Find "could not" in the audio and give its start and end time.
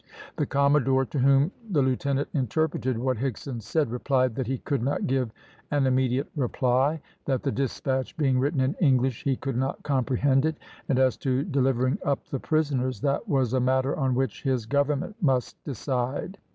4.57-5.05, 9.35-9.83